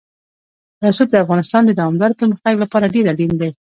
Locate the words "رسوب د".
0.85-1.15